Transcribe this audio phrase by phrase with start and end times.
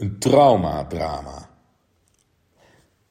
[0.00, 1.50] Een traumadrama.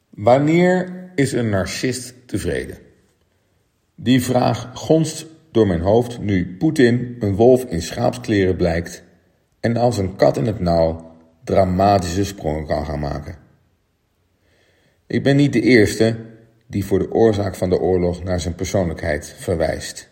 [0.10, 2.78] Wanneer is een narcist tevreden?
[3.96, 9.04] Die vraag gonst door mijn hoofd nu Poetin een wolf in schaapskleren blijkt
[9.60, 13.36] en als een kat in het nauw dramatische sprongen kan gaan maken.
[15.08, 16.16] Ik ben niet de eerste
[16.68, 20.10] die voor de oorzaak van de oorlog naar zijn persoonlijkheid verwijst.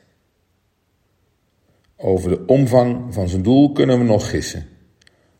[1.95, 4.76] Over de omvang van zijn doel kunnen we nog gissen.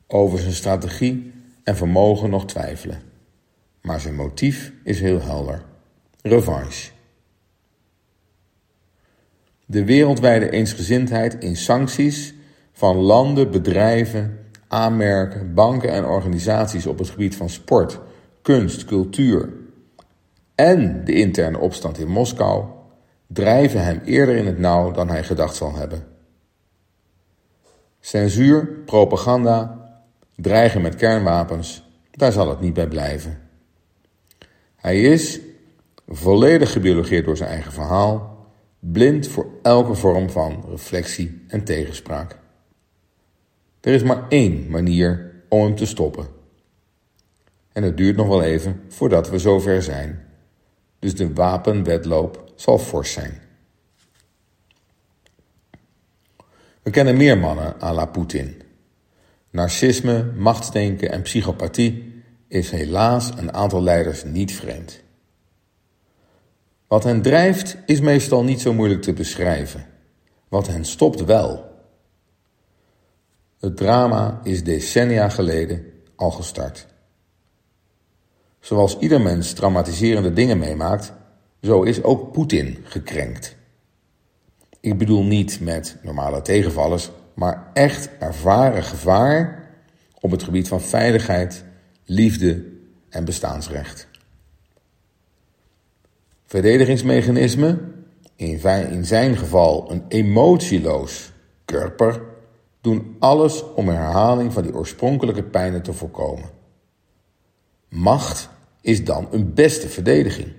[0.08, 1.34] Over zijn strategie
[1.64, 3.02] en vermogen nog twijfelen.
[3.82, 5.64] Maar zijn motief is heel helder:
[6.22, 6.92] revanche.
[9.66, 12.34] De wereldwijde eensgezindheid in sancties
[12.72, 18.00] van landen, bedrijven, aanmerken, banken en organisaties op het gebied van sport,
[18.42, 19.50] kunst, cultuur
[20.56, 22.66] en de interne opstand in Moskou
[23.28, 26.08] drijven hem eerder in het nauw dan hij gedacht zal hebben.
[28.00, 29.77] Censuur, propaganda,
[30.42, 33.42] dreigen met kernwapens, daar zal het niet bij blijven.
[34.76, 35.40] Hij is,
[36.08, 38.48] volledig gebiologeerd door zijn eigen verhaal,
[38.80, 42.38] blind voor elke vorm van reflectie en tegenspraak.
[43.82, 46.28] Er is maar één manier om hem te stoppen.
[47.74, 50.26] En het duurt nog wel even voordat we zover zijn.
[51.00, 53.42] Dus de wapenwedloop zal fors zijn.
[56.84, 58.62] We kennen meer mannen à la Poetin.
[59.50, 65.02] Narcisme, machtsdenken en psychopathie is helaas een aantal leiders niet vreemd.
[66.88, 69.86] Wat hen drijft is meestal niet zo moeilijk te beschrijven.
[70.48, 71.66] Wat hen stopt wel.
[73.60, 75.86] Het drama is decennia geleden
[76.16, 76.88] al gestart.
[78.60, 81.14] Zoals ieder mens traumatiserende dingen meemaakt,
[81.62, 83.56] zo is ook Poetin gekrenkt.
[84.80, 89.70] Ik bedoel niet met normale tegenvallers, maar echt ervaren gevaar
[90.20, 91.64] op het gebied van veiligheid,
[92.06, 92.66] liefde
[93.10, 94.08] en bestaansrecht.
[96.46, 97.80] Verdedigingsmechanisme,
[98.36, 101.32] in zijn geval een emotieloos
[101.66, 102.22] körper,
[102.82, 106.50] doen alles om herhaling van die oorspronkelijke pijnen te voorkomen.
[107.90, 108.50] Macht
[108.82, 110.54] is dan een beste verdediging.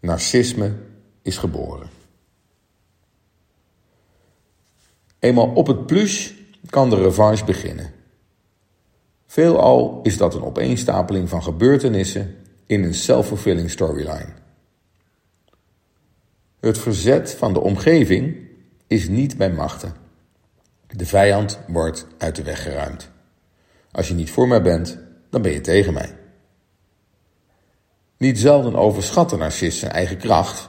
[0.00, 0.74] Narcisme
[1.22, 2.01] is geboren.
[5.22, 6.34] Eenmaal op het plus
[6.66, 7.90] kan de revanche beginnen.
[9.26, 14.32] Veelal is dat een opeenstapeling van gebeurtenissen in een self-fulfilling storyline.
[16.60, 18.36] Het verzet van de omgeving
[18.86, 19.94] is niet bij machten.
[20.86, 23.10] De vijand wordt uit de weg geruimd.
[23.90, 24.98] Als je niet voor mij bent,
[25.30, 26.16] dan ben je tegen mij.
[28.16, 30.68] Niet zelden overschatten narcisten eigen kracht,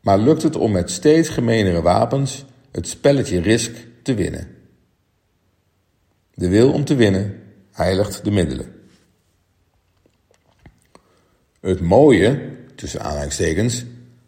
[0.00, 3.72] maar lukt het om met steeds gemenere wapens het spelletje Risk
[4.02, 4.48] te winnen.
[6.34, 7.42] De wil om te winnen
[7.72, 8.74] heiligt de middelen.
[11.60, 13.84] Het mooie, tussen aanhalingstekens,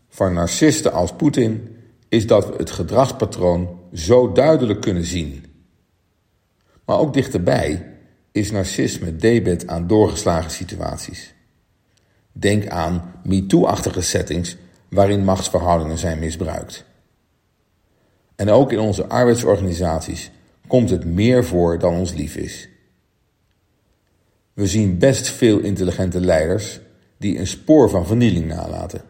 [0.08, 1.76] van narcisten als Poetin
[2.08, 5.44] is dat we het gedragspatroon zo duidelijk kunnen zien.
[6.84, 7.96] Maar ook dichterbij
[8.32, 11.34] is narcisme debet aan doorgeslagen situaties.
[12.32, 14.56] Denk aan MeToo-achtige settings
[14.88, 16.84] waarin machtsverhoudingen zijn misbruikt.
[18.42, 20.30] En ook in onze arbeidsorganisaties
[20.66, 22.68] komt het meer voor dan ons lief is.
[24.52, 26.80] We zien best veel intelligente leiders
[27.18, 29.02] die een spoor van vernieling nalaten.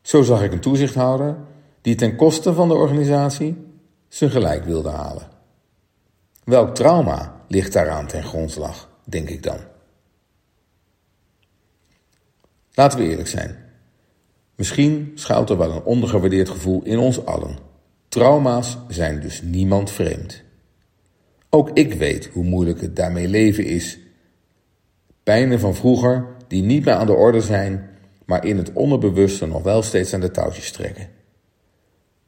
[0.00, 1.36] Zo zag ik een toezichthouder
[1.80, 3.56] die ten koste van de organisatie
[4.08, 5.28] zijn gelijk wilde halen.
[6.44, 9.58] Welk trauma ligt daaraan ten grondslag, denk ik dan.
[12.74, 13.56] Laten we eerlijk zijn.
[14.54, 17.70] Misschien schuilt er wel een ondergewaardeerd gevoel in ons allen.
[18.12, 20.42] Trauma's zijn dus niemand vreemd.
[21.50, 23.98] Ook ik weet hoe moeilijk het daarmee leven is.
[25.22, 27.90] Pijnen van vroeger die niet meer aan de orde zijn,
[28.24, 31.08] maar in het onderbewuste nog wel steeds aan de touwtjes trekken.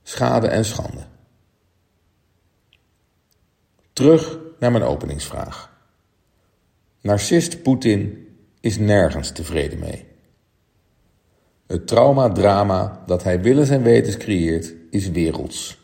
[0.03, 1.07] Schade en schande.
[3.93, 5.79] Terug naar mijn openingsvraag.
[7.01, 8.29] Narcist Poetin
[8.61, 10.14] is nergens tevreden mee.
[11.67, 15.83] Het trauma-drama dat hij willens en wetens creëert is werelds.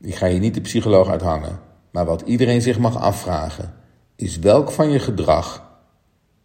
[0.00, 1.60] Ik ga hier niet de psycholoog uithangen,
[1.90, 3.74] maar wat iedereen zich mag afvragen
[4.16, 5.78] is welk van je gedrag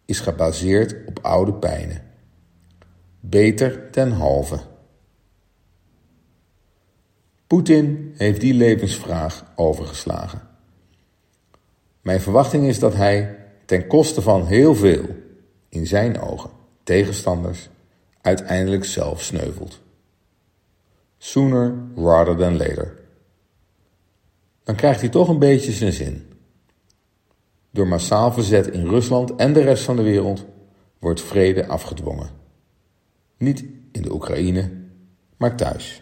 [0.04, 2.02] is gebaseerd op oude pijnen.
[3.20, 4.58] Beter ten halve.
[7.46, 10.40] Poetin heeft die levensvraag overgeslagen.
[12.00, 15.04] Mijn verwachting is dat hij ten koste van heel veel,
[15.68, 16.50] in zijn ogen,
[16.82, 17.68] tegenstanders,
[18.20, 19.80] uiteindelijk zelf sneuvelt.
[21.18, 23.00] Sooner rather than later.
[24.64, 26.32] Dan krijgt hij toch een beetje zijn zin.
[27.70, 30.44] Door massaal verzet in Rusland en de rest van de wereld
[30.98, 32.30] wordt vrede afgedwongen.
[33.38, 34.70] Niet in de Oekraïne,
[35.36, 36.01] maar thuis.